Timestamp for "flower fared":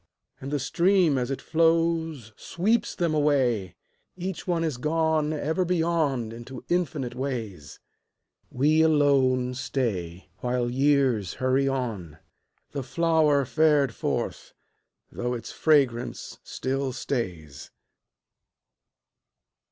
12.81-13.93